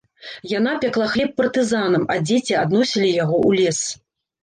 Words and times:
Яна 0.51 0.73
пякла 0.85 1.09
хлеб 1.11 1.37
партызанам, 1.43 2.09
а 2.15 2.19
дзеці 2.25 2.59
адносілі 2.65 3.15
яго 3.23 3.37
ў 3.47 3.65
лес. 3.65 3.79